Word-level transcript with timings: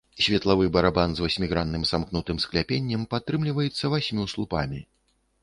Светлавы 0.27 0.69
барабан 0.77 1.09
з 1.19 1.23
васьмігранным 1.25 1.83
самкнутым 1.91 2.41
скляпеннем 2.47 3.05
падтрымліваецца 3.13 3.93
васьмю 3.97 4.27
слупамі. 4.35 4.83